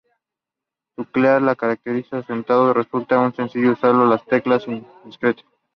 [0.95, 5.45] Teclear los caracteres acentuados resulta más sencillo usando las teclas inertes.